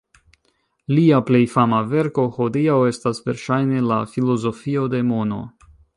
[0.99, 5.43] Lia plej fama verko hodiaŭ estas verŝajne "La filozofio de mono".